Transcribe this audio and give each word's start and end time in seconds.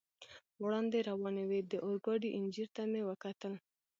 وړاندې 0.63 1.05
روانې 1.09 1.43
وې، 1.49 1.59
د 1.71 1.73
اورګاډي 1.85 2.29
انجنیر 2.39 2.67
ته 2.75 2.81
مې 2.91 3.01
وکتل. 3.09 3.53